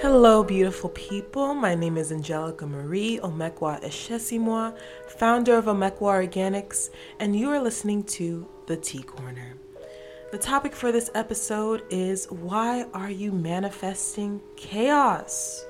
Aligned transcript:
Hello, 0.00 0.44
beautiful 0.44 0.90
people. 0.90 1.54
My 1.54 1.74
name 1.74 1.96
is 1.96 2.12
Angelica 2.12 2.64
Marie 2.68 3.18
Omekwa 3.18 3.82
Eshesimwa, 3.82 4.78
founder 5.08 5.56
of 5.56 5.64
Omekwa 5.64 6.28
Organics, 6.28 6.90
and 7.18 7.34
you 7.34 7.50
are 7.50 7.60
listening 7.60 8.04
to 8.04 8.46
The 8.68 8.76
Tea 8.76 9.02
Corner. 9.02 9.56
The 10.30 10.38
topic 10.38 10.76
for 10.76 10.92
this 10.92 11.10
episode 11.16 11.82
is 11.90 12.30
Why 12.30 12.84
Are 12.94 13.10
You 13.10 13.32
Manifesting 13.32 14.40
Chaos? 14.54 15.64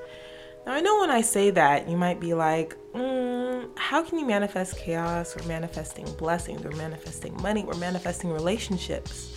Now, 0.67 0.75
I 0.75 0.83
know 0.83 1.01
when 1.01 1.11
I 1.11 1.23
say 1.23 1.51
that, 1.53 1.89
you 1.89 1.97
might 1.97 2.21
be 2.21 2.35
like, 2.35 2.77
mm, 2.93 3.71
How 3.79 4.03
can 4.03 4.19
you 4.19 4.27
manifest 4.27 4.77
chaos? 4.77 5.35
We're 5.35 5.49
manifesting 5.49 6.05
blessings, 6.17 6.63
we're 6.63 6.77
manifesting 6.77 7.35
money, 7.41 7.65
we're 7.65 7.79
manifesting 7.79 8.31
relationships. 8.31 9.35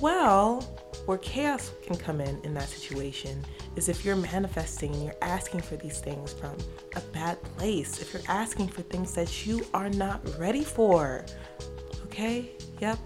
Well, 0.00 0.60
where 1.06 1.18
chaos 1.18 1.72
can 1.82 1.96
come 1.96 2.20
in 2.20 2.40
in 2.44 2.54
that 2.54 2.68
situation 2.68 3.44
is 3.76 3.88
if 3.88 4.04
you're 4.04 4.16
manifesting 4.16 4.92
and 4.94 5.04
you're 5.04 5.16
asking 5.22 5.60
for 5.60 5.76
these 5.76 6.00
things 6.00 6.32
from 6.32 6.56
a 6.96 7.00
bad 7.12 7.42
place, 7.42 8.00
if 8.00 8.12
you're 8.12 8.22
asking 8.28 8.68
for 8.68 8.82
things 8.82 9.14
that 9.14 9.46
you 9.46 9.64
are 9.72 9.90
not 9.90 10.20
ready 10.38 10.64
for. 10.64 11.24
Okay? 12.04 12.50
Yep. 12.80 12.98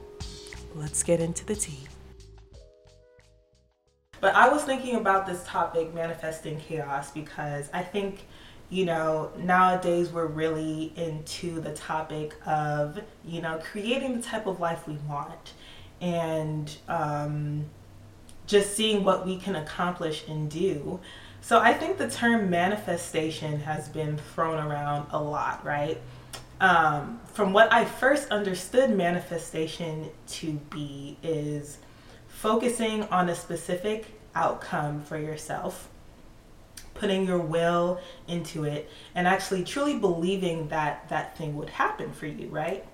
Let's 0.75 1.03
get 1.03 1.21
into 1.21 1.45
the 1.45 1.55
tea. 1.55 1.87
But 4.21 4.35
I 4.35 4.49
was 4.49 4.65
thinking 4.65 4.97
about 4.97 5.27
this 5.27 5.45
topic, 5.45 5.95
manifesting 5.95 6.59
chaos, 6.59 7.11
because 7.11 7.71
I 7.73 7.83
think, 7.83 8.27
you 8.71 8.85
know, 8.85 9.31
nowadays 9.39 10.11
we're 10.11 10.27
really 10.27 10.93
into 10.97 11.61
the 11.61 11.73
topic 11.75 12.35
of, 12.47 13.01
you 13.25 13.41
know, 13.41 13.61
creating 13.63 14.17
the 14.17 14.23
type 14.23 14.47
of 14.47 14.59
life 14.59 14.89
we 14.89 14.97
want 15.09 15.53
and 16.01 16.77
um, 16.89 17.67
just 18.47 18.77
seeing 18.77 19.05
what 19.05 19.27
we 19.27 19.37
can 19.37 19.57
accomplish 19.57 20.27
and 20.29 20.51
do. 20.51 21.01
So 21.41 21.61
I 21.61 21.73
think 21.73 21.99
the 21.99 22.11
term 22.11 22.51
manifestation 22.51 23.61
has 23.61 23.89
been 23.89 24.19
thrown 24.35 24.59
around 24.65 25.07
a 25.11 25.23
lot, 25.23 25.65
right? 25.65 26.01
Um, 26.61 27.21
from 27.33 27.53
what 27.53 27.73
I 27.73 27.85
first 27.85 28.31
understood 28.31 28.91
manifestation 28.91 30.11
to 30.29 30.53
be 30.71 31.19
is 31.23 31.79
focusing 32.29 33.05
on 33.05 33.29
a 33.29 33.35
specific 33.35 34.07
outcome 34.35 35.03
for 35.03 35.19
yourself, 35.19 35.89
putting 36.95 37.27
your 37.27 37.39
will 37.39 38.01
into 38.27 38.65
it, 38.65 38.91
and 39.15 39.27
actually 39.27 39.65
truly 39.65 39.99
believing 39.99 40.69
that 40.69 41.09
that 41.11 41.37
thing 41.37 41.57
would 41.57 41.71
happen 41.71 42.13
for 42.13 42.27
you, 42.27 42.49
right? 42.49 42.85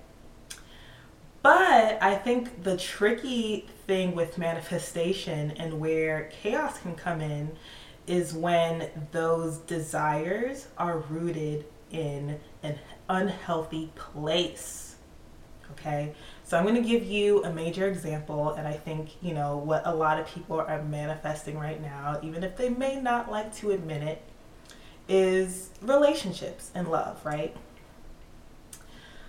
But 1.43 2.01
I 2.01 2.15
think 2.15 2.63
the 2.63 2.77
tricky 2.77 3.67
thing 3.85 4.15
with 4.15 4.37
manifestation 4.37 5.51
and 5.51 5.79
where 5.79 6.31
chaos 6.41 6.79
can 6.79 6.95
come 6.95 7.19
in 7.19 7.57
is 8.07 8.33
when 8.33 8.89
those 9.11 9.57
desires 9.57 10.67
are 10.77 10.99
rooted 10.99 11.65
in 11.91 12.39
an 12.63 12.79
unhealthy 13.09 13.91
place. 13.93 14.95
Okay, 15.71 16.13
so 16.45 16.57
I'm 16.57 16.63
going 16.65 16.81
to 16.81 16.87
give 16.87 17.03
you 17.03 17.43
a 17.43 17.51
major 17.51 17.87
example, 17.87 18.51
and 18.51 18.65
I 18.65 18.73
think 18.73 19.09
you 19.21 19.33
know 19.33 19.57
what 19.57 19.81
a 19.85 19.93
lot 19.93 20.19
of 20.19 20.27
people 20.27 20.61
are 20.61 20.81
manifesting 20.83 21.57
right 21.57 21.81
now, 21.81 22.19
even 22.23 22.43
if 22.43 22.55
they 22.55 22.69
may 22.69 23.01
not 23.01 23.29
like 23.29 23.53
to 23.55 23.71
admit 23.71 24.03
it, 24.03 24.21
is 25.09 25.71
relationships 25.81 26.71
and 26.73 26.87
love, 26.87 27.25
right? 27.25 27.55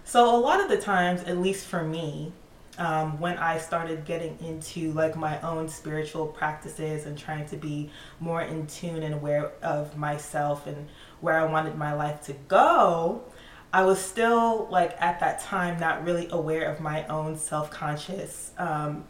So 0.05 0.35
a 0.35 0.39
lot 0.39 0.61
of 0.61 0.69
the 0.69 0.77
times, 0.77 1.23
at 1.23 1.39
least 1.39 1.67
for 1.67 1.83
me, 1.83 2.33
um, 2.77 3.21
when 3.21 3.39
I 3.39 3.59
started 3.59 4.05
getting 4.05 4.39
into 4.41 4.93
like 4.93 5.17
my 5.17 5.41
own 5.41 5.69
spiritual 5.69 6.27
practices 6.27 7.07
and 7.07 7.17
trying 7.17 7.47
to 7.47 7.57
be 7.57 7.91
more 8.21 8.43
in 8.43 8.67
tune 8.67 9.03
and 9.03 9.15
aware 9.15 9.53
of 9.63 9.97
myself 9.97 10.67
and 10.67 10.89
where 11.21 11.39
I 11.39 11.45
wanted 11.45 11.77
my 11.77 11.95
life 11.95 12.23
to 12.23 12.33
go, 12.49 13.23
I 13.73 13.85
was 13.85 13.99
still 13.99 14.69
like 14.71 14.95
at 15.01 15.21
that 15.21 15.41
time 15.41 15.81
not 15.81 16.05
really 16.05 16.29
aware 16.31 16.71
of 16.71 16.81
my 16.81 17.07
own 17.07 17.37
self 17.37 17.71
conscious 17.71 18.53
um, 18.59 19.05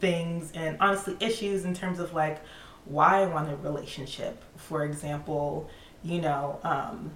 things 0.00 0.52
and 0.54 0.76
honestly 0.80 1.16
issues 1.20 1.64
in 1.64 1.74
terms 1.74 1.98
of 1.98 2.12
like 2.12 2.40
why 2.84 3.22
I 3.22 3.26
wanted 3.26 3.54
a 3.54 3.56
relationship. 3.56 4.42
For 4.56 4.84
example, 4.84 5.70
you 6.02 6.20
know, 6.20 6.60
um, 6.64 7.12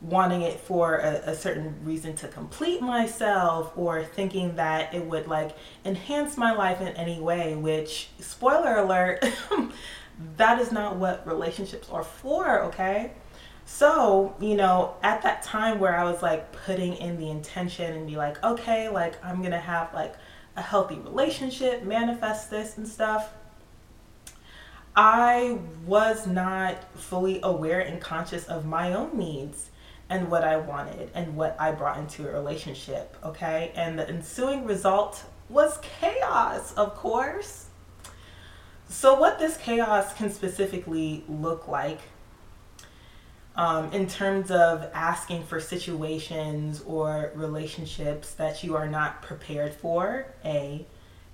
wanting 0.00 0.42
it 0.42 0.60
for 0.60 0.96
a, 0.98 1.30
a, 1.30 1.34
certain 1.34 1.74
reason 1.82 2.14
to 2.14 2.28
complete 2.28 2.82
myself 2.82 3.72
or 3.76 4.04
thinking 4.04 4.54
that 4.56 4.92
it 4.92 5.04
would 5.04 5.26
like 5.26 5.56
enhance 5.84 6.36
my 6.36 6.52
life 6.52 6.80
in 6.80 6.88
any 6.88 7.20
way 7.20 7.54
which 7.54 8.08
spoiler 8.18 8.76
alert 8.76 9.24
that 10.36 10.60
is 10.60 10.70
not 10.70 10.96
what 10.96 11.26
relationships 11.26 11.88
are 11.90 12.04
for 12.04 12.62
okay? 12.64 13.12
So 13.64 14.34
you 14.40 14.56
know 14.56 14.94
at 15.02 15.22
that 15.22 15.42
time 15.42 15.78
where 15.78 15.96
i 15.96 16.04
was 16.04 16.22
like 16.22 16.52
putting 16.52 16.94
in 16.96 17.16
the 17.16 17.30
intention 17.30 17.94
and 17.94 18.06
be 18.06 18.16
like 18.16 18.42
okay 18.44 18.90
like 18.90 19.14
i'm 19.24 19.42
gonna 19.42 19.58
have 19.58 19.92
like 19.94 20.14
a 20.56 20.62
healthy 20.62 20.96
relationship 20.98 21.82
manifest 21.82 22.50
this 22.50 22.76
and 22.76 22.86
stuff 22.86 23.32
I 24.96 25.58
was 25.86 26.26
not 26.26 26.84
fully 26.94 27.40
aware 27.42 27.80
and 27.80 28.00
conscious 28.00 28.44
of 28.44 28.64
my 28.64 28.92
own 28.92 29.16
needs 29.18 29.70
and 30.10 30.30
what 30.30 30.44
I 30.44 30.56
wanted 30.56 31.10
and 31.14 31.36
what 31.36 31.56
I 31.58 31.72
brought 31.72 31.98
into 31.98 32.28
a 32.28 32.32
relationship, 32.32 33.16
okay? 33.24 33.72
And 33.74 33.98
the 33.98 34.08
ensuing 34.08 34.64
result 34.64 35.24
was 35.48 35.78
chaos, 36.00 36.72
of 36.74 36.94
course. 36.94 37.66
So, 38.88 39.18
what 39.18 39.38
this 39.38 39.56
chaos 39.56 40.14
can 40.14 40.30
specifically 40.30 41.24
look 41.28 41.66
like 41.68 42.00
um, 43.56 43.92
in 43.92 44.06
terms 44.06 44.50
of 44.50 44.88
asking 44.92 45.44
for 45.44 45.60
situations 45.60 46.82
or 46.86 47.32
relationships 47.34 48.34
that 48.34 48.62
you 48.62 48.76
are 48.76 48.88
not 48.88 49.22
prepared 49.22 49.72
for, 49.74 50.26
A, 50.44 50.86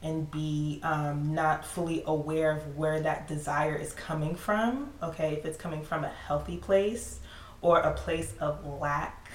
and 0.03 0.31
B, 0.31 0.81
um, 0.83 1.35
not 1.35 1.65
fully 1.65 2.03
aware 2.07 2.57
of 2.57 2.77
where 2.77 3.01
that 3.01 3.27
desire 3.27 3.75
is 3.75 3.93
coming 3.93 4.35
from, 4.35 4.93
okay? 5.03 5.35
If 5.35 5.45
it's 5.45 5.59
coming 5.59 5.83
from 5.83 6.05
a 6.05 6.09
healthy 6.09 6.57
place 6.57 7.20
or 7.63 7.81
a 7.81 7.93
place 7.93 8.33
of 8.41 8.65
lack 8.81 9.31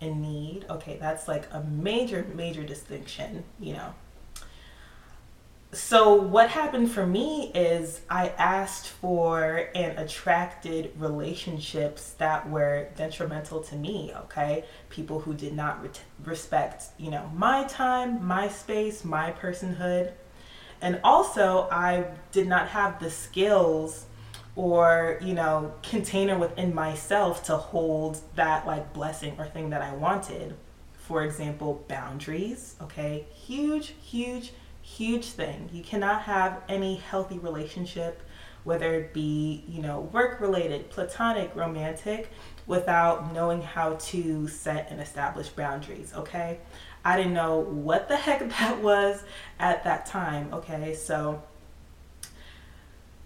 and 0.00 0.22
need. 0.22 0.64
Okay, 0.68 0.96
that's 1.00 1.28
like 1.28 1.48
a 1.52 1.62
major, 1.62 2.26
major 2.34 2.62
distinction, 2.62 3.44
you 3.60 3.74
know. 3.74 3.94
So, 5.70 6.14
what 6.14 6.48
happened 6.48 6.90
for 6.90 7.06
me 7.06 7.52
is 7.54 8.00
I 8.08 8.30
asked 8.38 8.88
for 8.88 9.68
and 9.74 9.98
attracted 9.98 10.92
relationships 10.96 12.12
that 12.12 12.48
were 12.48 12.88
detrimental 12.96 13.60
to 13.64 13.76
me, 13.76 14.12
okay? 14.16 14.64
People 14.88 15.20
who 15.20 15.34
did 15.34 15.52
not 15.52 15.82
re- 15.82 15.90
respect, 16.24 16.84
you 16.96 17.10
know, 17.10 17.30
my 17.34 17.64
time, 17.64 18.26
my 18.26 18.48
space, 18.48 19.04
my 19.04 19.30
personhood. 19.30 20.12
And 20.80 21.00
also, 21.04 21.68
I 21.70 22.06
did 22.32 22.48
not 22.48 22.68
have 22.68 22.98
the 22.98 23.10
skills 23.10 24.06
or 24.58 25.18
you 25.22 25.34
know 25.34 25.72
container 25.84 26.36
within 26.36 26.74
myself 26.74 27.44
to 27.44 27.56
hold 27.56 28.20
that 28.34 28.66
like 28.66 28.92
blessing 28.92 29.32
or 29.38 29.46
thing 29.46 29.70
that 29.70 29.80
i 29.80 29.94
wanted. 29.94 30.54
For 30.94 31.22
example 31.22 31.84
boundaries 31.88 32.74
okay? 32.82 33.24
Huge 33.32 33.94
huge 34.02 34.52
huge 34.82 35.26
thing. 35.26 35.70
You 35.72 35.82
cannot 35.82 36.22
have 36.22 36.60
any 36.68 36.96
healthy 36.96 37.38
relationship 37.38 38.20
whether 38.64 38.94
it 38.94 39.14
be 39.14 39.64
you 39.68 39.80
know 39.80 40.00
work 40.12 40.40
related 40.40 40.90
platonic 40.90 41.54
romantic 41.54 42.30
without 42.66 43.32
knowing 43.32 43.62
how 43.62 43.94
to 43.94 44.48
set 44.48 44.90
and 44.90 45.00
establish 45.00 45.48
boundaries 45.50 46.12
okay? 46.16 46.58
I 47.04 47.16
didn't 47.16 47.32
know 47.32 47.60
what 47.60 48.08
the 48.08 48.16
heck 48.26 48.40
that 48.40 48.82
was 48.82 49.22
at 49.60 49.84
that 49.84 50.04
time 50.06 50.52
okay? 50.52 50.94
So 50.94 51.44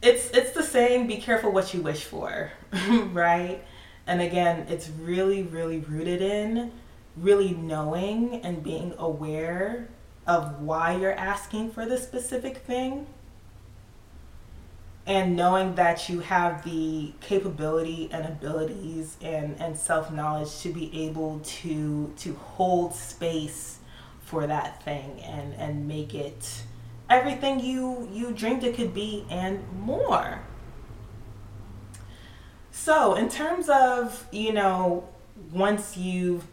it's 0.02 0.30
it's 0.30 0.52
the 0.52 0.62
saying 0.62 1.06
be 1.06 1.16
careful 1.16 1.52
what 1.52 1.72
you 1.72 1.80
wish 1.80 2.04
for 2.04 2.52
right? 3.12 3.64
And 4.06 4.20
again 4.20 4.66
it's 4.68 4.88
really 4.88 5.42
really 5.42 5.78
rooted 5.78 6.20
in 6.20 6.72
really 7.16 7.52
knowing 7.54 8.40
and 8.42 8.62
being 8.62 8.94
aware 8.98 9.88
of 10.26 10.60
why 10.60 10.96
you're 10.96 11.12
asking 11.12 11.70
for 11.70 11.84
the 11.84 11.98
specific 11.98 12.58
thing 12.58 13.06
and 15.06 15.34
knowing 15.34 15.74
that 15.74 16.08
you 16.08 16.20
have 16.20 16.62
the 16.64 17.12
capability 17.20 18.08
and 18.12 18.24
abilities 18.24 19.16
and, 19.20 19.60
and 19.60 19.76
self-knowledge 19.76 20.60
to 20.60 20.72
be 20.72 21.06
able 21.06 21.40
to 21.40 22.12
to 22.16 22.34
hold 22.34 22.94
space 22.94 23.78
for 24.20 24.46
that 24.46 24.82
thing 24.84 25.20
and 25.20 25.54
and 25.54 25.86
make 25.88 26.14
it 26.14 26.62
everything 27.12 27.60
you 27.60 28.08
you 28.12 28.32
dreamed 28.32 28.64
it 28.64 28.74
could 28.74 28.94
be 28.94 29.26
and 29.30 29.62
more. 29.78 30.40
So, 32.70 33.14
in 33.14 33.28
terms 33.28 33.68
of, 33.68 34.26
you 34.32 34.52
know, 34.52 35.06
once 35.52 35.96
you've 35.96 36.44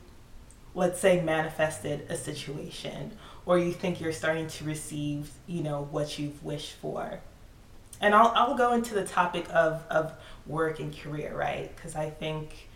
let's 0.75 0.99
say 0.99 1.21
manifested 1.21 2.05
a 2.09 2.15
situation 2.15 3.11
or 3.45 3.57
you 3.57 3.71
think 3.71 3.99
you're 3.99 4.13
starting 4.13 4.47
to 4.47 4.63
receive, 4.63 5.31
you 5.47 5.63
know, 5.63 5.87
what 5.91 6.19
you've 6.19 6.43
wished 6.43 6.73
for. 6.73 7.19
and 8.01 8.13
I'll, 8.13 8.31
I'll 8.35 8.55
go 8.55 8.73
into 8.73 8.93
the 8.93 9.03
topic 9.03 9.45
of, 9.49 9.83
of 9.89 10.13
work 10.45 10.79
and 10.79 10.95
career, 10.95 11.35
right? 11.35 11.75
Because 11.75 11.95
I 11.95 12.11
think, 12.11 12.69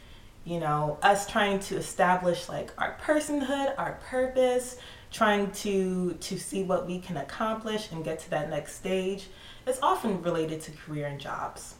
you 0.44 0.60
know, 0.60 0.98
us 1.02 1.30
trying 1.30 1.60
to 1.60 1.78
establish 1.78 2.50
like 2.50 2.72
our 2.78 2.98
personhood, 3.02 3.74
our 3.78 4.00
purpose, 4.10 4.78
trying 5.14 5.52
to 5.52 6.14
to 6.16 6.38
see 6.38 6.64
what 6.64 6.86
we 6.88 7.00
can 7.00 7.16
accomplish 7.16 7.92
and 7.92 8.04
get 8.04 8.20
to 8.20 8.30
that 8.32 8.50
next 8.50 8.76
stage 8.76 9.28
is 9.66 9.80
often 9.82 10.22
related 10.22 10.60
to 10.60 10.72
career 10.72 11.08
and 11.08 11.22
jobs. 11.22 11.76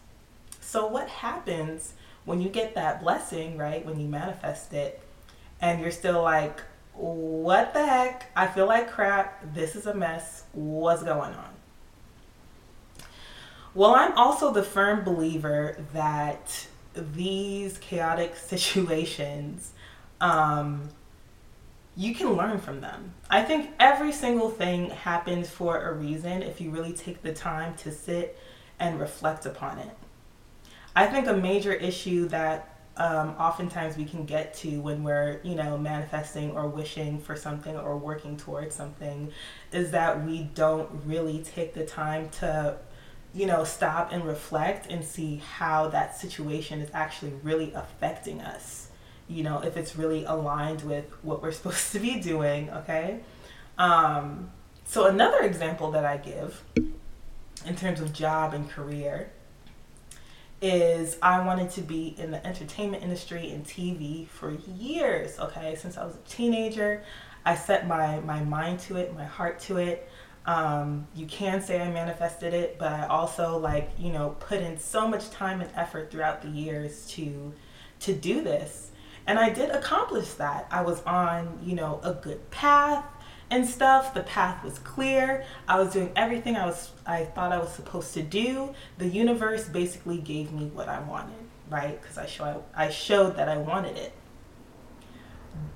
So 0.62 0.88
what 0.88 1.10
happens 1.10 1.94
when 2.26 2.40
you 2.40 2.48
get 2.50 2.76
that 2.76 3.02
blessing, 3.02 3.58
right? 3.58 3.86
When 3.86 4.00
you 4.00 4.08
manifest 4.08 4.72
it 4.72 5.02
and 5.60 5.82
you're 5.82 5.92
still 5.92 6.22
like, 6.22 6.62
what 6.94 7.74
the 7.74 7.86
heck? 7.86 8.32
I 8.36 8.48
feel 8.48 8.68
like 8.68 8.90
crap. 8.90 9.54
This 9.54 9.76
is 9.76 9.88
a 9.88 9.94
mess. 9.94 10.44
What's 10.54 11.04
going 11.04 11.34
on? 11.34 11.54
Well, 13.74 13.96
I'm 13.96 14.16
also 14.16 14.52
the 14.52 14.62
firm 14.62 15.04
believer 15.04 15.84
that 15.94 16.68
these 16.94 17.80
chaotic 17.80 18.36
situations, 18.38 19.72
um, 20.22 20.90
you 21.96 22.16
can 22.16 22.34
learn 22.34 22.60
from 22.60 22.82
them. 22.82 23.14
I 23.30 23.44
think 23.44 23.72
every 23.80 24.12
single 24.12 24.50
thing 24.50 24.90
happens 24.90 25.50
for 25.50 25.90
a 25.90 25.94
reason 25.94 26.42
if 26.42 26.60
you 26.60 26.72
really 26.72 26.94
take 26.94 27.22
the 27.22 27.34
time 27.34 27.76
to 27.78 27.92
sit 27.92 28.40
and 28.80 29.00
reflect 29.00 29.46
upon 29.46 29.80
it. 29.80 29.96
I 30.96 31.08
think 31.08 31.28
a 31.28 31.34
major 31.34 31.74
issue 31.74 32.28
that 32.30 32.70
um, 32.98 33.30
oftentimes 33.40 33.98
we 33.98 34.06
can 34.06 34.26
get 34.26 34.54
to 34.56 34.80
when 34.82 35.04
we're, 35.04 35.40
you 35.44 35.56
know, 35.56 35.78
manifesting 35.78 36.52
or 36.52 36.68
wishing 36.68 37.20
for 37.20 37.36
something 37.36 37.76
or 37.76 37.98
working 37.98 38.38
towards 38.38 38.76
something 38.76 39.32
is 39.72 39.92
that 39.92 40.24
we 40.24 40.44
don't 40.54 40.90
really 41.06 41.44
take 41.44 41.74
the 41.74 41.86
time 41.86 42.30
to 42.30 42.78
you 43.34 43.48
know, 43.48 43.64
stop 43.64 44.12
and 44.12 44.26
reflect 44.26 44.92
and 44.92 45.04
see 45.04 45.38
how 45.38 45.90
that 45.90 46.16
situation 46.16 46.82
is 46.82 46.90
actually 46.94 47.34
really 47.42 47.74
affecting 47.74 48.42
us. 48.42 48.90
You 49.28 49.44
know, 49.44 49.60
if 49.60 49.78
it's 49.78 49.96
really 49.96 50.26
aligned 50.26 50.82
with 50.82 51.06
what 51.24 51.42
we're 51.42 51.52
supposed 51.60 51.92
to 51.94 52.00
be 52.00 52.20
doing, 52.20 52.70
okay? 52.70 53.20
Um, 53.78 54.52
so, 54.86 55.08
another 55.08 55.40
example 55.40 55.92
that 55.92 56.06
I 56.06 56.18
give 56.18 56.64
in 57.66 57.76
terms 57.76 58.02
of 58.02 58.14
job 58.14 58.54
and 58.54 58.70
career 58.70 59.32
is 60.62 61.18
I 61.22 61.46
wanted 61.46 61.72
to 61.72 61.82
be 61.82 62.16
in 62.18 62.32
the 62.32 62.46
entertainment 62.46 63.04
industry 63.04 63.52
and 63.52 63.66
TV 63.66 64.28
for 64.28 64.52
years, 64.78 65.40
okay? 65.40 65.76
Since 65.76 65.98
I 65.98 66.06
was 66.06 66.16
a 66.16 66.30
teenager, 66.30 67.04
I 67.46 67.56
set 67.56 67.88
my, 67.88 68.20
my 68.22 68.42
mind 68.44 68.80
to 68.82 68.98
it, 68.98 69.14
my 69.14 69.26
heart 69.26 69.60
to 69.62 69.78
it. 69.78 70.10
Um, 70.46 71.08
you 71.16 71.26
can 71.26 71.62
say 71.62 71.82
I 71.82 71.90
manifested 71.90 72.54
it, 72.54 72.78
but 72.78 72.92
I 72.92 73.08
also 73.08 73.58
like 73.58 73.92
you 73.98 74.12
know 74.12 74.36
put 74.40 74.60
in 74.60 74.78
so 74.78 75.08
much 75.08 75.30
time 75.30 75.62
and 75.62 75.70
effort 75.76 76.12
throughout 76.12 76.42
the 76.42 76.50
years 76.50 77.08
to 77.12 77.54
to 78.02 78.14
do 78.14 78.42
this, 78.42 78.92
and 79.26 79.40
I 79.40 79.50
did 79.50 79.70
accomplish 79.70 80.34
that. 80.34 80.68
I 80.72 80.82
was 80.82 81.02
on 81.04 81.60
you 81.64 81.76
know 81.76 82.00
a 82.04 82.14
good 82.14 82.50
path 82.52 83.06
and 83.50 83.68
stuff. 83.68 84.14
The 84.14 84.24
path 84.24 84.64
was 84.64 84.80
clear. 84.80 85.46
I 85.68 85.80
was 85.80 85.94
doing 85.94 86.12
everything 86.16 86.56
I 86.56 86.66
was 86.66 86.92
I 87.06 87.26
thought 87.26 87.52
I 87.52 87.60
was 87.60 87.72
supposed 87.72 88.14
to 88.16 88.24
do. 88.24 88.74
The 88.98 89.08
universe 89.08 89.68
basically 89.68 90.18
gave 90.18 90.52
me 90.52 90.66
what 90.68 90.90
I 90.90 91.00
wanted, 91.02 91.44
right? 91.70 92.02
Because 92.02 92.18
I 92.18 92.26
show 92.26 92.64
I 92.76 92.90
showed 92.90 93.36
that 93.38 93.50
I 93.50 93.58
wanted 93.58 93.98
it, 93.98 94.14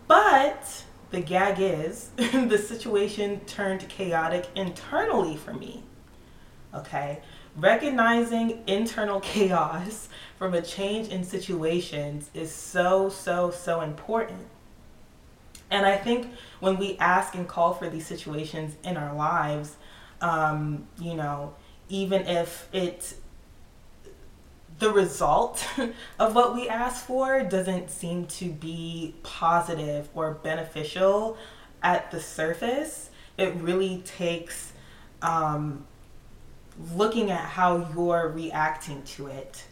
but 0.07 0.83
the 1.11 1.21
gag 1.21 1.59
is 1.59 2.09
the 2.17 2.57
situation 2.57 3.41
turned 3.41 3.87
chaotic 3.89 4.47
internally 4.55 5.37
for 5.37 5.53
me. 5.53 5.83
Okay? 6.73 7.21
Recognizing 7.57 8.61
internal 8.67 9.19
chaos 9.33 10.09
from 10.37 10.53
a 10.53 10.61
change 10.61 11.09
in 11.09 11.23
situations 11.23 12.29
is 12.33 12.51
so, 12.51 13.09
so, 13.09 13.51
so 13.51 13.81
important. 13.81 14.47
And 15.69 15.85
I 15.85 15.97
think 15.97 16.27
when 16.59 16.77
we 16.77 16.97
ask 16.97 17.35
and 17.35 17.47
call 17.47 17.73
for 17.73 17.89
these 17.89 18.05
situations 18.05 18.75
in 18.83 18.95
our 18.95 19.13
lives, 19.13 19.75
um, 20.21 20.87
you 20.99 21.15
know, 21.15 21.55
even 21.89 22.21
if 22.27 22.69
it 22.71 23.15
the 24.79 24.91
result 24.91 25.67
of 26.19 26.35
what 26.35 26.53
we 26.53 26.69
ask 26.69 27.05
for 27.05 27.41
doesn't 27.43 27.89
seem 27.89 28.27
to 28.27 28.51
be 28.51 29.15
positive 29.23 30.07
or 30.13 30.35
beneficial 30.35 31.37
at 31.81 32.11
the 32.11 32.19
surface. 32.19 33.09
It 33.37 33.55
really 33.55 34.03
takes 34.05 34.73
um, 35.21 35.85
looking 36.95 37.31
at 37.31 37.41
how 37.41 37.89
you're 37.93 38.29
reacting 38.29 39.03
to 39.03 39.27
it 39.27 39.63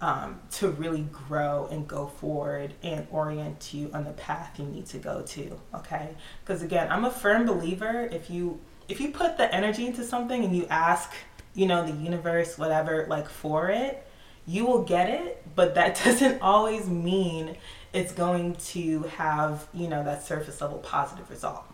um, 0.00 0.40
to 0.52 0.68
really 0.68 1.06
grow 1.12 1.68
and 1.70 1.86
go 1.86 2.06
forward 2.06 2.74
and 2.82 3.06
orient 3.10 3.72
you 3.72 3.90
on 3.94 4.04
the 4.04 4.12
path 4.12 4.58
you 4.58 4.66
need 4.66 4.86
to 4.86 4.98
go 4.98 5.22
to. 5.22 5.58
Okay, 5.74 6.10
because 6.44 6.62
again, 6.62 6.90
I'm 6.90 7.04
a 7.04 7.10
firm 7.10 7.46
believer 7.46 8.08
if 8.10 8.30
you 8.30 8.60
if 8.88 9.00
you 9.00 9.10
put 9.10 9.38
the 9.38 9.52
energy 9.54 9.86
into 9.86 10.04
something 10.04 10.44
and 10.44 10.54
you 10.56 10.66
ask, 10.68 11.12
you 11.54 11.66
know, 11.66 11.86
the 11.86 11.92
universe, 11.92 12.58
whatever, 12.58 13.06
like 13.08 13.28
for 13.28 13.68
it 13.70 14.06
you 14.46 14.66
will 14.66 14.82
get 14.82 15.08
it, 15.08 15.42
but 15.54 15.74
that 15.74 16.00
doesn't 16.04 16.40
always 16.42 16.88
mean 16.88 17.56
it's 17.92 18.12
going 18.12 18.54
to 18.54 19.02
have, 19.02 19.68
you 19.72 19.88
know, 19.88 20.02
that 20.04 20.24
surface 20.24 20.60
level 20.60 20.78
positive 20.78 21.28
result. 21.30 21.64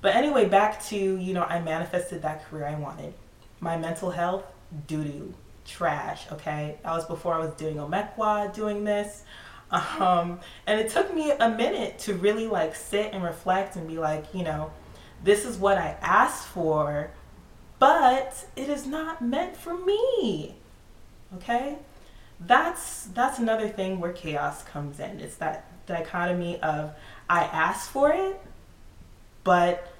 But 0.00 0.14
anyway, 0.14 0.48
back 0.48 0.82
to, 0.86 0.96
you 0.96 1.34
know, 1.34 1.42
I 1.42 1.60
manifested 1.60 2.22
that 2.22 2.44
career 2.44 2.66
I 2.66 2.76
wanted. 2.76 3.14
My 3.60 3.76
mental 3.76 4.10
health, 4.10 4.44
doo 4.86 5.02
doo, 5.04 5.34
trash, 5.64 6.30
okay? 6.32 6.78
That 6.82 6.92
was 6.92 7.04
before 7.04 7.34
I 7.34 7.38
was 7.38 7.52
doing 7.54 7.76
Omekwa, 7.76 8.54
doing 8.54 8.84
this. 8.84 9.24
Um, 9.70 10.40
and 10.66 10.80
it 10.80 10.90
took 10.90 11.14
me 11.14 11.30
a 11.30 11.50
minute 11.50 11.98
to 12.00 12.14
really 12.14 12.46
like 12.46 12.74
sit 12.74 13.12
and 13.12 13.22
reflect 13.22 13.76
and 13.76 13.86
be 13.86 13.98
like, 13.98 14.34
you 14.34 14.42
know, 14.42 14.70
this 15.22 15.44
is 15.44 15.58
what 15.58 15.76
I 15.76 15.96
asked 16.00 16.46
for, 16.46 17.10
but 17.78 18.46
it 18.56 18.68
is 18.68 18.86
not 18.86 19.20
meant 19.20 19.56
for 19.56 19.76
me. 19.76 20.56
Okay? 21.36 21.76
That's 22.40 23.06
that's 23.06 23.38
another 23.38 23.68
thing 23.68 24.00
where 24.00 24.12
chaos 24.12 24.62
comes 24.62 25.00
in. 25.00 25.20
It's 25.20 25.36
that 25.36 25.86
dichotomy 25.86 26.60
of 26.60 26.92
I 27.28 27.44
asked 27.44 27.90
for 27.90 28.12
it, 28.12 28.40
but 29.44 29.92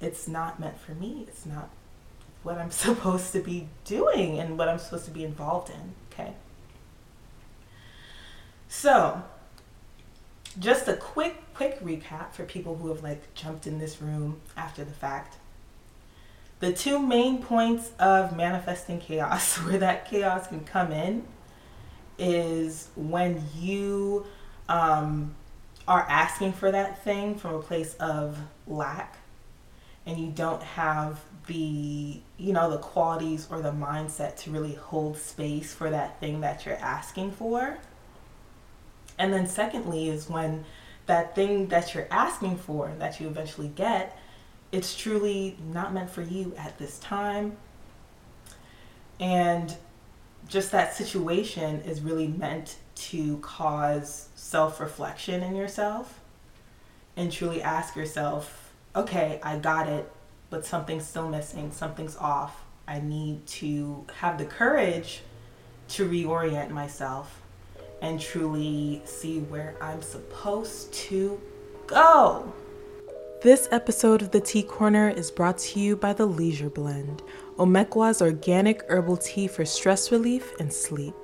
it's 0.00 0.26
not 0.26 0.58
meant 0.58 0.78
for 0.78 0.92
me. 0.92 1.24
It's 1.28 1.46
not 1.46 1.70
what 2.44 2.58
I'm 2.58 2.70
supposed 2.86 3.32
to 3.32 3.40
be 3.40 3.68
doing 3.84 4.38
and 4.38 4.56
what 4.56 4.68
I'm 4.68 4.78
supposed 4.78 5.06
to 5.06 5.10
be 5.10 5.24
involved 5.24 5.70
in. 5.70 5.94
Okay. 6.12 6.34
So, 8.68 9.22
just 10.58 10.86
a 10.86 10.94
quick, 10.94 11.42
quick 11.54 11.80
recap 11.80 12.32
for 12.32 12.44
people 12.44 12.76
who 12.76 12.88
have 12.88 13.02
like 13.02 13.34
jumped 13.34 13.66
in 13.66 13.78
this 13.78 14.00
room 14.00 14.40
after 14.56 14.84
the 14.84 14.92
fact. 14.92 15.38
The 16.60 16.72
two 16.72 16.98
main 16.98 17.42
points 17.42 17.90
of 17.98 18.36
manifesting 18.36 19.00
chaos, 19.00 19.56
where 19.64 19.78
that 19.78 20.08
chaos 20.08 20.46
can 20.46 20.64
come 20.64 20.92
in, 20.92 21.24
is 22.18 22.88
when 22.94 23.42
you 23.58 24.26
um, 24.68 25.34
are 25.88 26.06
asking 26.08 26.52
for 26.52 26.70
that 26.70 27.02
thing 27.04 27.34
from 27.34 27.54
a 27.54 27.62
place 27.62 27.94
of 27.94 28.38
lack 28.66 29.18
and 30.06 30.18
you 30.18 30.30
don't 30.30 30.62
have 30.62 31.20
the 31.46 32.20
you 32.38 32.52
know 32.52 32.70
the 32.70 32.78
qualities 32.78 33.46
or 33.50 33.60
the 33.60 33.72
mindset 33.72 34.36
to 34.36 34.50
really 34.50 34.74
hold 34.74 35.16
space 35.16 35.74
for 35.74 35.90
that 35.90 36.18
thing 36.20 36.40
that 36.40 36.64
you're 36.64 36.76
asking 36.76 37.30
for 37.30 37.76
and 39.18 39.32
then 39.32 39.46
secondly 39.46 40.08
is 40.08 40.28
when 40.28 40.64
that 41.06 41.34
thing 41.34 41.68
that 41.68 41.94
you're 41.94 42.08
asking 42.10 42.56
for 42.56 42.92
that 42.98 43.20
you 43.20 43.26
eventually 43.28 43.68
get 43.68 44.18
it's 44.74 44.96
truly 44.96 45.56
not 45.72 45.94
meant 45.94 46.10
for 46.10 46.22
you 46.22 46.52
at 46.58 46.78
this 46.78 46.98
time. 46.98 47.56
And 49.20 49.74
just 50.48 50.72
that 50.72 50.94
situation 50.94 51.80
is 51.82 52.00
really 52.00 52.26
meant 52.26 52.76
to 52.96 53.38
cause 53.38 54.28
self 54.34 54.80
reflection 54.80 55.44
in 55.44 55.54
yourself 55.54 56.20
and 57.16 57.30
truly 57.30 57.62
ask 57.62 57.94
yourself, 57.94 58.72
okay, 58.96 59.38
I 59.44 59.58
got 59.58 59.88
it, 59.88 60.10
but 60.54 60.64
something's 60.64 61.04
still 61.04 61.28
missing, 61.28 61.72
something's 61.72 62.16
off. 62.16 62.62
I 62.86 63.00
need 63.00 63.44
to 63.58 64.06
have 64.20 64.38
the 64.38 64.44
courage 64.44 65.22
to 65.88 66.08
reorient 66.08 66.70
myself 66.70 67.42
and 68.00 68.20
truly 68.20 69.02
see 69.04 69.40
where 69.40 69.74
I'm 69.80 70.00
supposed 70.00 70.92
to 70.92 71.40
go. 71.88 72.54
This 73.42 73.66
episode 73.72 74.22
of 74.22 74.30
the 74.30 74.40
Tea 74.40 74.62
Corner 74.62 75.08
is 75.08 75.32
brought 75.32 75.58
to 75.58 75.80
you 75.80 75.96
by 75.96 76.12
the 76.12 76.26
Leisure 76.26 76.70
Blend, 76.70 77.20
Omekwa's 77.56 78.22
organic 78.22 78.84
herbal 78.88 79.16
tea 79.16 79.48
for 79.48 79.64
stress 79.64 80.12
relief 80.12 80.52
and 80.60 80.72
sleep. 80.72 81.16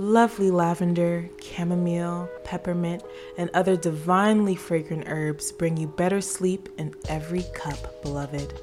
Lovely 0.00 0.50
lavender, 0.50 1.28
chamomile, 1.42 2.26
peppermint, 2.42 3.02
and 3.36 3.50
other 3.52 3.76
divinely 3.76 4.54
fragrant 4.54 5.04
herbs 5.06 5.52
bring 5.52 5.76
you 5.76 5.88
better 5.88 6.22
sleep 6.22 6.70
in 6.78 6.94
every 7.10 7.44
cup, 7.52 8.02
beloved. 8.02 8.58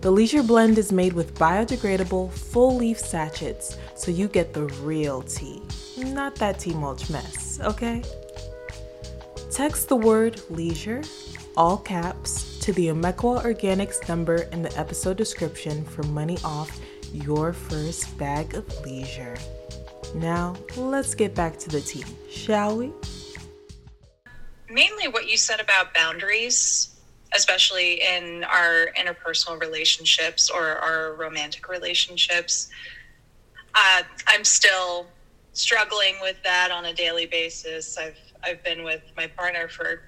The 0.00 0.10
Leisure 0.10 0.42
Blend 0.42 0.78
is 0.78 0.90
made 0.90 1.12
with 1.12 1.34
biodegradable 1.34 2.32
full 2.32 2.76
leaf 2.76 2.98
sachets, 2.98 3.76
so 3.94 4.10
you 4.10 4.26
get 4.26 4.54
the 4.54 4.64
real 4.80 5.20
tea, 5.20 5.60
not 5.98 6.34
that 6.36 6.58
tea 6.58 6.72
mulch 6.72 7.10
mess, 7.10 7.60
okay? 7.60 8.02
Text 9.50 9.90
the 9.90 9.96
word 9.96 10.40
leisure, 10.48 11.02
all 11.58 11.76
caps, 11.76 12.58
to 12.60 12.72
the 12.72 12.86
Omekwa 12.86 13.44
Organics 13.44 14.08
number 14.08 14.36
in 14.50 14.62
the 14.62 14.74
episode 14.78 15.18
description 15.18 15.84
for 15.84 16.04
money 16.04 16.38
off 16.42 16.80
your 17.12 17.52
first 17.52 18.16
bag 18.16 18.54
of 18.54 18.66
leisure. 18.80 19.36
Now, 20.14 20.56
let's 20.76 21.14
get 21.14 21.34
back 21.34 21.58
to 21.60 21.68
the 21.68 21.80
tea, 21.80 22.04
shall 22.30 22.76
we? 22.76 22.92
Mainly 24.70 25.08
what 25.08 25.28
you 25.30 25.36
said 25.36 25.60
about 25.60 25.94
boundaries 25.94 26.92
especially 27.34 28.02
in 28.02 28.44
our 28.44 28.88
interpersonal 28.98 29.60
relationships 29.60 30.50
or 30.50 30.76
our 30.76 31.14
romantic 31.14 31.68
relationships. 31.68 32.68
Uh, 33.74 34.02
I'm 34.26 34.44
still 34.44 35.06
struggling 35.54 36.14
with 36.20 36.36
that 36.44 36.70
on 36.70 36.86
a 36.86 36.94
daily 36.94 37.26
basis. 37.26 37.96
I've 37.96 38.18
I've 38.44 38.62
been 38.64 38.82
with 38.82 39.02
my 39.16 39.28
partner 39.28 39.68
for 39.68 40.02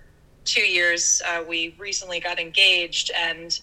two 0.44 0.62
years. 0.62 1.22
Uh, 1.26 1.44
we 1.48 1.74
recently 1.78 2.20
got 2.20 2.38
engaged, 2.38 3.10
and 3.16 3.58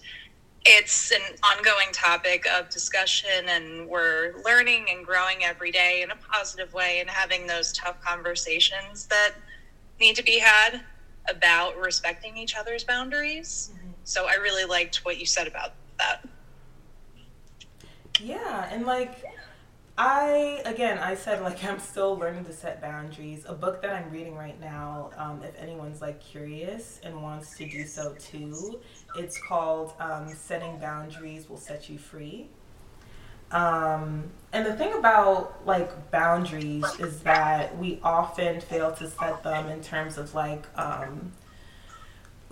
it's 0.64 1.10
an 1.10 1.20
ongoing 1.42 1.92
topic 1.92 2.46
of 2.46 2.68
discussion, 2.68 3.48
and 3.48 3.88
we're 3.88 4.34
learning 4.44 4.86
and 4.90 5.04
growing 5.04 5.44
every 5.44 5.70
day 5.70 6.02
in 6.02 6.10
a 6.10 6.16
positive 6.16 6.72
way, 6.72 7.00
and 7.00 7.10
having 7.10 7.46
those 7.46 7.72
tough 7.72 8.00
conversations 8.02 9.06
that 9.06 9.32
need 10.00 10.16
to 10.16 10.22
be 10.22 10.38
had 10.38 10.80
about 11.28 11.76
respecting 11.78 12.36
each 12.36 12.56
other's 12.56 12.84
boundaries. 12.84 13.70
Mm-hmm. 13.72 13.90
So 14.04 14.26
I 14.28 14.34
really 14.34 14.64
liked 14.64 15.04
what 15.04 15.18
you 15.18 15.26
said 15.26 15.46
about 15.46 15.74
that. 15.98 16.24
Yeah, 18.20 18.68
and 18.70 18.86
like 18.86 19.24
I 19.98 20.62
again, 20.64 20.98
I 20.98 21.14
said 21.14 21.42
like 21.42 21.62
I'm 21.64 21.78
still 21.78 22.16
learning 22.16 22.44
to 22.46 22.52
set 22.52 22.80
boundaries. 22.80 23.44
A 23.46 23.52
book 23.52 23.82
that 23.82 23.90
I'm 23.90 24.10
reading 24.10 24.34
right 24.34 24.58
now, 24.58 25.10
um, 25.16 25.42
if 25.42 25.54
anyone's 25.60 26.00
like 26.00 26.20
curious 26.20 26.98
and 27.02 27.22
wants 27.22 27.56
to 27.58 27.68
do 27.68 27.86
so 27.86 28.14
too, 28.18 28.80
it's 29.16 29.38
called 29.40 29.92
um, 30.00 30.28
"Setting 30.34 30.78
Boundaries 30.78 31.48
Will 31.48 31.58
Set 31.58 31.90
You 31.90 31.98
Free." 31.98 32.48
Um, 33.50 34.30
and 34.54 34.64
the 34.64 34.74
thing 34.74 34.94
about 34.94 35.66
like 35.66 36.10
boundaries 36.10 36.86
is 36.98 37.20
that 37.20 37.76
we 37.76 38.00
often 38.02 38.62
fail 38.62 38.92
to 38.92 39.10
set 39.10 39.42
them 39.42 39.68
in 39.68 39.82
terms 39.82 40.16
of 40.16 40.34
like 40.34 40.64
um, 40.78 41.32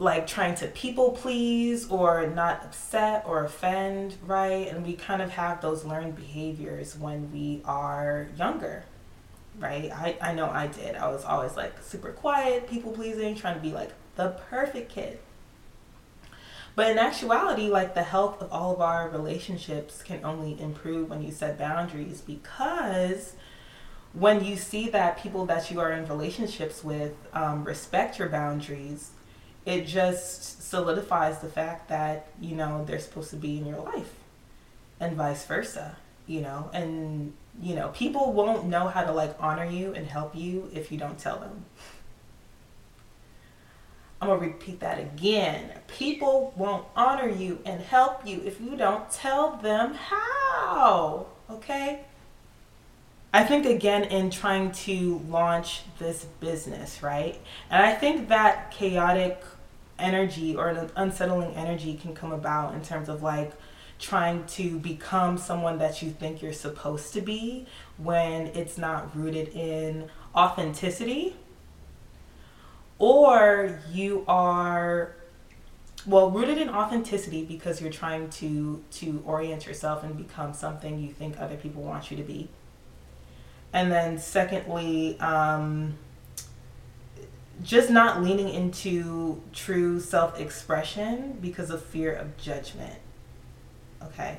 like 0.00 0.26
trying 0.26 0.54
to 0.54 0.66
people 0.68 1.10
please 1.12 1.86
or 1.90 2.26
not 2.26 2.64
upset 2.64 3.22
or 3.26 3.44
offend, 3.44 4.16
right? 4.26 4.66
And 4.66 4.84
we 4.84 4.94
kind 4.94 5.20
of 5.20 5.28
have 5.32 5.60
those 5.60 5.84
learned 5.84 6.16
behaviors 6.16 6.96
when 6.96 7.30
we 7.30 7.60
are 7.66 8.28
younger, 8.34 8.84
right? 9.58 9.90
I, 9.92 10.16
I 10.22 10.32
know 10.32 10.48
I 10.48 10.68
did. 10.68 10.96
I 10.96 11.08
was 11.10 11.22
always 11.26 11.54
like 11.54 11.74
super 11.82 12.12
quiet, 12.12 12.66
people 12.66 12.92
pleasing, 12.92 13.34
trying 13.34 13.56
to 13.56 13.60
be 13.60 13.72
like 13.72 13.90
the 14.16 14.30
perfect 14.48 14.90
kid. 14.90 15.18
But 16.74 16.92
in 16.92 16.98
actuality, 16.98 17.68
like 17.68 17.94
the 17.94 18.02
health 18.02 18.40
of 18.40 18.50
all 18.50 18.72
of 18.72 18.80
our 18.80 19.06
relationships 19.10 20.02
can 20.02 20.24
only 20.24 20.58
improve 20.58 21.10
when 21.10 21.22
you 21.22 21.30
set 21.30 21.58
boundaries 21.58 22.22
because 22.22 23.34
when 24.14 24.42
you 24.42 24.56
see 24.56 24.88
that 24.88 25.22
people 25.22 25.44
that 25.44 25.70
you 25.70 25.78
are 25.78 25.92
in 25.92 26.08
relationships 26.08 26.82
with 26.82 27.12
um, 27.34 27.64
respect 27.64 28.18
your 28.18 28.30
boundaries, 28.30 29.10
it 29.64 29.86
just 29.86 30.68
solidifies 30.68 31.38
the 31.40 31.48
fact 31.48 31.88
that, 31.88 32.28
you 32.40 32.54
know, 32.54 32.84
they're 32.86 32.98
supposed 32.98 33.30
to 33.30 33.36
be 33.36 33.58
in 33.58 33.66
your 33.66 33.80
life 33.80 34.14
and 34.98 35.16
vice 35.16 35.44
versa, 35.44 35.96
you 36.26 36.40
know, 36.40 36.70
and, 36.72 37.32
you 37.60 37.74
know, 37.74 37.88
people 37.88 38.32
won't 38.32 38.66
know 38.66 38.88
how 38.88 39.04
to 39.04 39.12
like 39.12 39.34
honor 39.40 39.64
you 39.64 39.92
and 39.94 40.06
help 40.06 40.34
you 40.34 40.70
if 40.72 40.90
you 40.90 40.98
don't 40.98 41.18
tell 41.18 41.38
them. 41.38 41.64
I'm 44.20 44.28
to 44.28 44.36
repeat 44.36 44.80
that 44.80 44.98
again. 44.98 45.70
People 45.86 46.52
won't 46.54 46.84
honor 46.94 47.28
you 47.28 47.58
and 47.64 47.80
help 47.80 48.26
you 48.26 48.42
if 48.44 48.60
you 48.60 48.76
don't 48.76 49.10
tell 49.10 49.56
them 49.56 49.94
how. 49.94 51.26
Okay? 51.48 52.04
I 53.32 53.44
think 53.44 53.64
again 53.64 54.04
in 54.04 54.30
trying 54.30 54.72
to 54.72 55.22
launch 55.28 55.82
this 55.98 56.24
business, 56.40 57.02
right? 57.02 57.40
And 57.70 57.82
I 57.84 57.94
think 57.94 58.28
that 58.28 58.72
chaotic 58.72 59.42
energy 59.98 60.56
or 60.56 60.68
an 60.68 60.90
unsettling 60.96 61.54
energy 61.54 61.94
can 61.94 62.14
come 62.14 62.32
about 62.32 62.74
in 62.74 62.82
terms 62.82 63.08
of 63.08 63.22
like 63.22 63.52
trying 64.00 64.44
to 64.46 64.78
become 64.78 65.36
someone 65.36 65.78
that 65.78 66.02
you 66.02 66.10
think 66.10 66.42
you're 66.42 66.52
supposed 66.52 67.12
to 67.12 67.20
be 67.20 67.66
when 67.98 68.46
it's 68.48 68.78
not 68.78 69.14
rooted 69.14 69.48
in 69.48 70.08
authenticity 70.34 71.36
or 72.98 73.78
you 73.92 74.24
are 74.26 75.14
well 76.06 76.30
rooted 76.30 76.56
in 76.56 76.70
authenticity 76.70 77.44
because 77.44 77.80
you're 77.80 77.92
trying 77.92 78.30
to 78.30 78.82
to 78.90 79.22
orient 79.26 79.66
yourself 79.66 80.02
and 80.02 80.16
become 80.16 80.54
something 80.54 80.98
you 80.98 81.12
think 81.12 81.38
other 81.38 81.56
people 81.56 81.82
want 81.82 82.10
you 82.10 82.16
to 82.16 82.22
be 82.22 82.48
and 83.72 83.90
then 83.90 84.18
secondly 84.18 85.18
um, 85.20 85.96
just 87.62 87.90
not 87.90 88.22
leaning 88.22 88.48
into 88.48 89.42
true 89.52 90.00
self-expression 90.00 91.38
because 91.40 91.70
of 91.70 91.82
fear 91.84 92.12
of 92.12 92.36
judgment 92.36 92.98
okay 94.02 94.38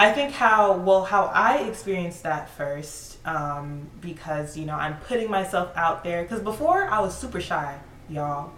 I 0.00 0.12
think 0.12 0.32
how 0.32 0.78
well 0.78 1.04
how 1.04 1.26
I 1.26 1.58
experienced 1.58 2.22
that 2.22 2.48
first 2.48 3.18
um, 3.26 3.90
because 4.00 4.56
you 4.56 4.64
know 4.64 4.74
I'm 4.74 4.96
putting 5.00 5.30
myself 5.30 5.76
out 5.76 6.04
there 6.04 6.22
because 6.22 6.40
before 6.40 6.84
I 6.84 7.00
was 7.00 7.14
super 7.14 7.38
shy, 7.38 7.78
y'all, 8.08 8.50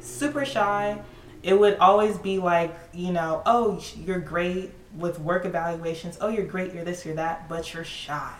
super 0.00 0.46
shy. 0.46 0.98
It 1.42 1.52
would 1.60 1.76
always 1.80 2.16
be 2.16 2.38
like 2.38 2.74
you 2.94 3.12
know, 3.12 3.42
oh 3.44 3.78
you're 3.94 4.20
great 4.20 4.72
with 4.96 5.20
work 5.20 5.44
evaluations. 5.44 6.16
Oh 6.18 6.28
you're 6.28 6.46
great, 6.46 6.72
you're 6.72 6.82
this, 6.82 7.04
you're 7.04 7.16
that, 7.16 7.46
but 7.46 7.74
you're 7.74 7.84
shy. 7.84 8.32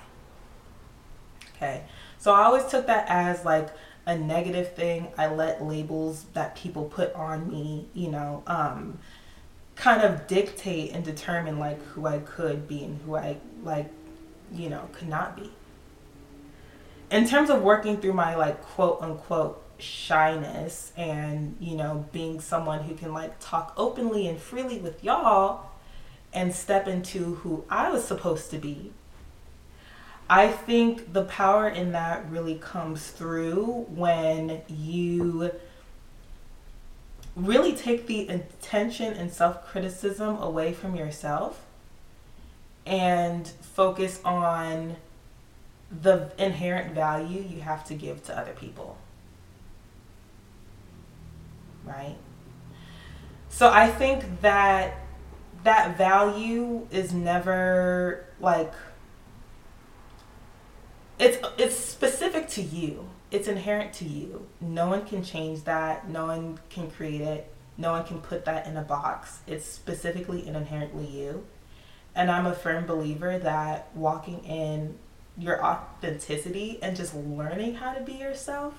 Okay, 1.57 1.85
so 2.19 2.33
I 2.35 2.45
always 2.45 2.67
took 2.67 2.87
that 2.87 3.07
as 3.09 3.45
like 3.45 3.71
a 4.05 4.17
negative 4.17 4.75
thing. 4.75 5.09
I 5.17 5.29
let 5.29 5.65
labels 5.65 6.27
that 6.35 6.55
people 6.55 6.85
put 6.85 7.15
on 7.15 7.51
me, 7.51 7.89
you 7.95 8.09
know. 8.09 8.43
Um, 8.47 8.99
kind 9.77 10.03
of 10.03 10.27
dictate 10.27 10.93
and 10.93 11.05
determine 11.05 11.59
like 11.59 11.81
who 11.89 12.07
I 12.07 12.19
could 12.19 12.67
be 12.67 12.83
and 12.85 13.01
who 13.03 13.17
I 13.17 13.37
like, 13.63 13.91
you 14.53 14.69
know, 14.71 14.89
could 14.93 15.09
not 15.09 15.37
be. 15.37 15.53
In 17.11 17.29
terms 17.29 17.51
of 17.51 17.63
working 17.63 17.99
through 17.99 18.15
my 18.15 18.35
like 18.35 18.63
quote 18.63 19.01
unquote 19.01 19.63
shyness 19.79 20.93
and, 20.97 21.57
you 21.61 21.77
know, 21.77 22.07
being 22.11 22.41
someone 22.41 22.83
who 22.85 22.95
can 22.95 23.13
like 23.13 23.39
talk 23.39 23.75
openly 23.77 24.27
and 24.27 24.41
freely 24.41 24.79
with 24.79 25.05
y'all 25.05 25.67
and 26.33 26.55
step 26.55 26.89
into 26.89 27.37
who 27.37 27.65
I 27.71 27.91
was 27.91 28.05
supposed 28.05 28.51
to 28.51 28.59
be. 28.59 28.93
I 30.29 30.49
think 30.49 31.13
the 31.13 31.25
power 31.25 31.69
in 31.69 31.93
that 31.93 32.29
really 32.31 32.57
comes 32.57 33.09
through 33.09 33.87
when 33.89 34.63
you 34.69 35.53
really 37.37 37.75
take 37.75 38.07
the 38.07 38.29
attention 38.29 39.13
and 39.13 39.33
self 39.33 39.65
criticism 39.67 40.37
away 40.39 40.73
from 40.73 40.97
yourself 40.97 41.65
and 42.85 43.47
focus 43.47 44.21
on 44.25 44.97
the 46.03 46.33
inherent 46.39 46.95
value 46.95 47.43
you 47.43 47.61
have 47.61 47.85
to 47.87 47.95
give 47.95 48.25
to 48.25 48.37
other 48.37 48.53
people. 48.53 48.99
Right? 51.85 52.17
So 53.49 53.71
I 53.71 53.89
think 53.89 54.41
that 54.41 54.99
that 55.63 55.97
value 55.97 56.87
is 56.91 57.13
never 57.13 58.25
like 58.41 58.73
it's 61.19 61.39
it's 61.59 61.77
specific 61.77 62.49
to 62.49 62.63
you 62.63 63.09
it's 63.31 63.49
inherent 63.49 63.93
to 63.95 64.05
you. 64.05 64.47
No 64.61 64.89
one 64.89 65.05
can 65.05 65.23
change 65.23 65.65
that. 65.65 66.09
No 66.09 66.27
one 66.27 66.59
can 66.71 66.91
create 66.91 67.21
it. 67.21 67.53
No 67.77 67.93
one 67.93 68.05
can 68.05 68.21
put 68.21 68.45
that 68.45 68.67
in 68.67 68.77
a 68.77 68.83
box. 68.83 69.41
It's 69.47 69.67
specifically 69.67 70.47
and 70.47 70.57
inherently 70.57 71.07
you. 71.07 71.45
And 72.15 72.31
I'm 72.31 72.47
a 72.47 72.55
firm 72.55 72.87
believer 72.87 73.39
that 73.39 73.89
walking 73.95 74.45
in 74.45 74.97
your 75.37 75.63
authenticity 75.63 76.79
and 76.81 76.97
just 76.97 77.15
learning 77.15 77.75
how 77.75 77.93
to 77.93 78.01
be 78.01 78.15
yourself 78.15 78.75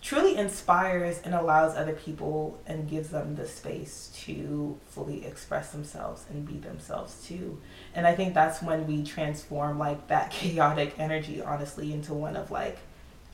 truly 0.00 0.36
inspires 0.36 1.20
and 1.24 1.34
allows 1.34 1.76
other 1.76 1.92
people 1.92 2.58
and 2.66 2.88
gives 2.88 3.10
them 3.10 3.36
the 3.36 3.46
space 3.46 4.10
to 4.24 4.78
fully 4.86 5.24
express 5.26 5.72
themselves 5.72 6.24
and 6.30 6.46
be 6.46 6.58
themselves 6.58 7.24
too. 7.26 7.60
And 7.94 8.06
I 8.06 8.14
think 8.14 8.34
that's 8.34 8.62
when 8.62 8.86
we 8.86 9.02
transform 9.02 9.78
like 9.78 10.08
that 10.08 10.30
chaotic 10.30 10.94
energy 10.98 11.42
honestly 11.42 11.92
into 11.92 12.14
one 12.14 12.36
of 12.36 12.50
like 12.50 12.78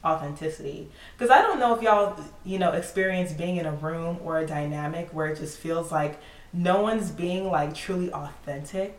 authenticity 0.05 0.89
because 1.17 1.31
i 1.31 1.43
don't 1.43 1.59
know 1.59 1.75
if 1.75 1.83
y'all 1.83 2.17
you 2.45 2.61
know 2.61 2.71
experience 2.71 3.33
being 3.33 3.57
in 3.57 3.67
a 3.67 3.73
room 3.73 4.19
or 4.23 4.39
a 4.39 4.47
dynamic 4.47 5.09
where 5.13 5.27
it 5.27 5.37
just 5.37 5.59
feels 5.59 5.91
like 5.91 6.21
no 6.57 6.81
one's 6.81 7.11
being 7.11 7.51
like 7.51 7.75
truly 7.75 8.11
authentic. 8.13 8.99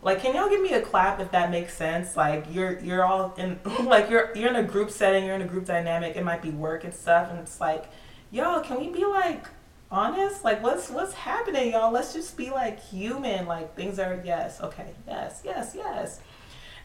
Like, 0.00 0.20
can 0.20 0.34
y'all 0.34 0.48
give 0.48 0.60
me 0.60 0.72
a 0.74 0.80
clap 0.80 1.18
if 1.20 1.32
that 1.32 1.50
makes 1.50 1.74
sense? 1.74 2.16
Like, 2.16 2.46
you're 2.50 2.78
you're 2.80 3.04
all 3.04 3.34
in 3.36 3.58
like 3.84 4.10
you're 4.10 4.30
you're 4.36 4.48
in 4.48 4.56
a 4.56 4.62
group 4.62 4.90
setting, 4.90 5.24
you're 5.24 5.34
in 5.34 5.42
a 5.42 5.46
group 5.46 5.64
dynamic. 5.64 6.16
It 6.16 6.24
might 6.24 6.42
be 6.42 6.50
work 6.50 6.84
and 6.84 6.94
stuff, 6.94 7.30
and 7.30 7.38
it's 7.38 7.60
like, 7.60 7.86
y'all, 8.30 8.60
can 8.60 8.80
we 8.80 8.88
be 8.88 9.04
like 9.04 9.46
honest? 9.90 10.44
Like, 10.44 10.62
what's 10.62 10.88
what's 10.88 11.14
happening, 11.14 11.72
y'all? 11.72 11.92
Let's 11.92 12.12
just 12.12 12.36
be 12.36 12.50
like 12.50 12.80
human. 12.80 13.46
Like, 13.46 13.74
things 13.74 13.98
are 13.98 14.20
yes, 14.24 14.60
okay, 14.60 14.94
yes, 15.06 15.42
yes, 15.44 15.72
yes. 15.74 16.20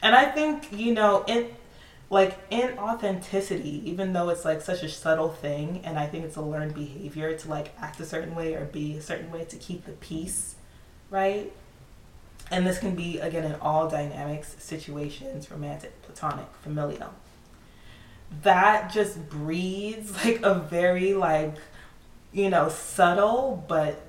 And 0.02 0.14
I 0.14 0.24
think 0.26 0.72
you 0.72 0.92
know, 0.92 1.24
in 1.28 1.54
like 2.10 2.36
in 2.50 2.78
authenticity, 2.78 3.82
even 3.88 4.12
though 4.12 4.28
it's 4.28 4.44
like 4.44 4.60
such 4.60 4.82
a 4.82 4.88
subtle 4.88 5.30
thing, 5.30 5.82
and 5.84 5.98
I 5.98 6.06
think 6.06 6.24
it's 6.24 6.36
a 6.36 6.42
learned 6.42 6.74
behavior 6.74 7.36
to 7.36 7.48
like 7.48 7.72
act 7.78 8.00
a 8.00 8.04
certain 8.04 8.34
way 8.34 8.54
or 8.54 8.64
be 8.64 8.96
a 8.96 9.02
certain 9.02 9.30
way 9.30 9.44
to 9.44 9.56
keep 9.56 9.84
the 9.84 9.92
peace, 9.92 10.56
right? 11.10 11.52
And 12.50 12.66
this 12.66 12.78
can 12.78 12.94
be 12.94 13.18
again 13.18 13.44
in 13.44 13.54
all 13.56 13.88
dynamics, 13.88 14.54
situations, 14.58 15.50
romantic, 15.50 16.00
platonic, 16.02 16.46
familial. 16.62 17.12
That 18.42 18.92
just 18.92 19.28
breeds 19.28 20.12
like 20.24 20.40
a 20.42 20.54
very 20.54 21.14
like, 21.14 21.56
you 22.32 22.50
know, 22.50 22.68
subtle 22.68 23.64
but 23.68 24.00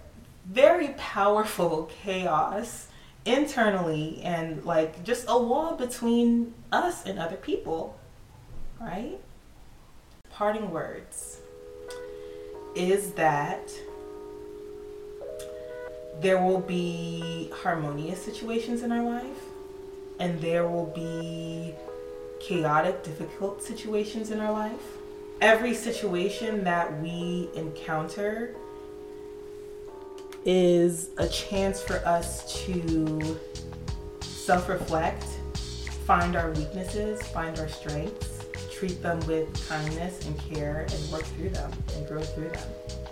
very 0.46 0.90
powerful 0.98 1.90
chaos 2.04 2.88
internally 3.26 4.22
and 4.24 4.64
like 4.64 5.04
just 5.04 5.26
a 5.28 5.38
wall 5.38 5.76
between 5.76 6.54
us 6.72 7.06
and 7.06 7.18
other 7.18 7.38
people, 7.38 7.98
right? 8.80 9.20
Parting 10.30 10.70
words 10.70 11.40
is 12.76 13.14
that 13.14 13.72
there 16.22 16.42
will 16.42 16.62
be 16.62 17.50
harmonious 17.54 18.22
situations 18.22 18.84
in 18.84 18.92
our 18.92 19.04
life 19.04 19.44
and 20.20 20.40
there 20.40 20.68
will 20.68 20.88
be 20.88 21.74
chaotic, 22.40 23.04
difficult 23.04 23.62
situations 23.62 24.32
in 24.32 24.40
our 24.40 24.52
life. 24.52 24.98
Every 25.42 25.74
situation 25.74 26.64
that 26.64 27.02
we 27.02 27.50
encounter 27.56 28.56
is 30.46 31.10
a 31.18 31.28
chance 31.28 31.82
for 31.82 31.98
us 32.06 32.66
to 32.66 33.38
self 34.22 34.70
reflect, 34.70 35.26
find 36.06 36.36
our 36.36 36.52
weaknesses, 36.52 37.22
find 37.30 37.60
our 37.60 37.68
strengths, 37.68 38.46
treat 38.72 39.02
them 39.02 39.20
with 39.22 39.68
kindness 39.68 40.26
and 40.26 40.38
care, 40.40 40.86
and 40.90 41.12
work 41.12 41.24
through 41.24 41.50
them 41.50 41.72
and 41.96 42.08
grow 42.08 42.22
through 42.22 42.50
them. 42.50 43.05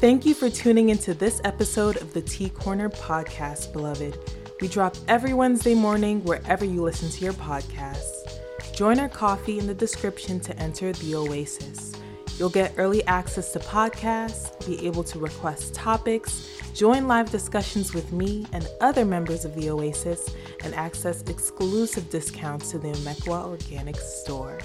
Thank 0.00 0.26
you 0.26 0.34
for 0.34 0.50
tuning 0.50 0.90
into 0.90 1.14
this 1.14 1.40
episode 1.44 1.96
of 1.96 2.12
the 2.12 2.20
Tea 2.20 2.50
Corner 2.50 2.90
podcast, 2.90 3.72
beloved. 3.72 4.18
We 4.60 4.68
drop 4.68 4.96
every 5.08 5.32
Wednesday 5.32 5.74
morning 5.74 6.22
wherever 6.24 6.64
you 6.64 6.82
listen 6.82 7.08
to 7.08 7.24
your 7.24 7.32
podcasts. 7.34 8.38
Join 8.74 8.98
our 8.98 9.08
Ko-fi 9.08 9.58
in 9.58 9.66
the 9.66 9.72
description 9.72 10.40
to 10.40 10.58
enter 10.58 10.92
the 10.92 11.14
Oasis. 11.14 11.92
You'll 12.38 12.50
get 12.50 12.74
early 12.76 13.02
access 13.06 13.52
to 13.52 13.60
podcasts, 13.60 14.66
be 14.66 14.84
able 14.84 15.04
to 15.04 15.18
request 15.18 15.74
topics, 15.74 16.53
join 16.74 17.06
live 17.06 17.30
discussions 17.30 17.94
with 17.94 18.12
me 18.12 18.46
and 18.52 18.68
other 18.80 19.04
members 19.04 19.44
of 19.44 19.54
the 19.54 19.70
Oasis, 19.70 20.28
and 20.64 20.74
access 20.74 21.22
exclusive 21.22 22.10
discounts 22.10 22.70
to 22.72 22.78
the 22.78 22.88
Omekwa 22.88 23.46
Organic 23.46 23.96
Store. 23.96 24.58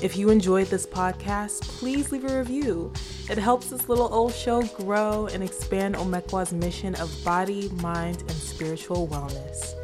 If 0.00 0.16
you 0.16 0.30
enjoyed 0.30 0.68
this 0.68 0.86
podcast, 0.86 1.62
please 1.62 2.12
leave 2.12 2.24
a 2.24 2.38
review. 2.38 2.92
It 3.30 3.38
helps 3.38 3.70
this 3.70 3.88
little 3.88 4.12
old 4.12 4.34
show 4.34 4.62
grow 4.62 5.26
and 5.26 5.42
expand 5.42 5.96
Omekwa's 5.96 6.52
mission 6.52 6.94
of 6.96 7.12
body, 7.24 7.68
mind, 7.80 8.20
and 8.20 8.32
spiritual 8.32 9.08
wellness. 9.08 9.74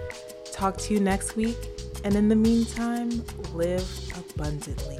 Talk 0.53 0.77
to 0.79 0.95
you 0.95 1.01
next 1.01 1.37
week, 1.37 1.57
and 2.05 2.15
in 2.15 2.29
the 2.29 2.37
meantime, 2.37 3.25
live 3.55 3.89
abundantly. 4.17 4.99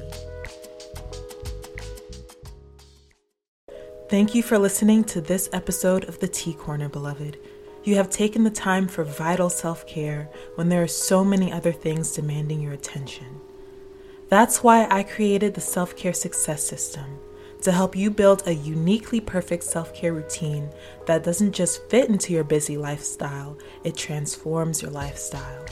Thank 4.09 4.33
you 4.33 4.41
for 4.41 4.57
listening 4.57 5.03
to 5.03 5.21
this 5.21 5.51
episode 5.53 6.05
of 6.05 6.17
the 6.17 6.27
Tea 6.27 6.53
Corner, 6.53 6.89
beloved. 6.89 7.37
You 7.83 7.93
have 7.97 8.09
taken 8.09 8.43
the 8.43 8.49
time 8.49 8.87
for 8.87 9.03
vital 9.03 9.51
self 9.51 9.85
care 9.85 10.31
when 10.55 10.67
there 10.67 10.81
are 10.81 10.87
so 10.87 11.23
many 11.23 11.51
other 11.51 11.71
things 11.71 12.13
demanding 12.13 12.59
your 12.59 12.73
attention. 12.73 13.39
That's 14.27 14.63
why 14.63 14.87
I 14.89 15.03
created 15.03 15.53
the 15.53 15.61
Self 15.61 15.95
Care 15.95 16.13
Success 16.13 16.63
System 16.63 17.19
to 17.61 17.71
help 17.71 17.95
you 17.95 18.09
build 18.09 18.47
a 18.47 18.55
uniquely 18.55 19.21
perfect 19.21 19.63
self 19.63 19.93
care 19.93 20.15
routine 20.15 20.71
that 21.05 21.23
doesn't 21.23 21.51
just 21.51 21.83
fit 21.83 22.09
into 22.09 22.33
your 22.33 22.43
busy 22.43 22.77
lifestyle, 22.77 23.59
it 23.83 23.95
transforms 23.95 24.81
your 24.81 24.89
lifestyle. 24.89 25.65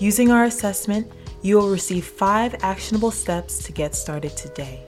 Using 0.00 0.30
our 0.30 0.44
assessment, 0.44 1.12
you 1.42 1.58
will 1.58 1.68
receive 1.68 2.06
five 2.06 2.54
actionable 2.62 3.10
steps 3.10 3.62
to 3.64 3.72
get 3.72 3.94
started 3.94 4.34
today. 4.38 4.87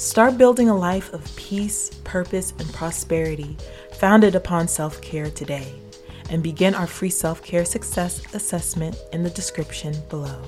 Start 0.00 0.38
building 0.38 0.70
a 0.70 0.74
life 0.74 1.12
of 1.12 1.36
peace, 1.36 1.90
purpose, 2.04 2.54
and 2.58 2.72
prosperity 2.72 3.54
founded 3.98 4.34
upon 4.34 4.66
self 4.66 4.98
care 5.02 5.28
today, 5.28 5.74
and 6.30 6.42
begin 6.42 6.74
our 6.74 6.86
free 6.86 7.10
self 7.10 7.42
care 7.42 7.66
success 7.66 8.22
assessment 8.32 8.96
in 9.12 9.22
the 9.22 9.28
description 9.28 9.94
below. 10.08 10.40